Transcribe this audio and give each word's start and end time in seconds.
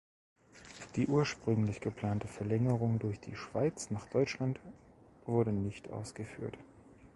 Die 0.95 1.05
ursprünglich 1.05 1.79
geplante 1.79 2.27
Verlängerung 2.27 2.97
durch 2.97 3.19
die 3.19 3.35
Schweiz 3.35 3.91
nach 3.91 4.07
Deutschland 4.09 4.59
wurde 5.27 5.51
nicht 5.53 5.91
ausgeführt. 5.91 6.57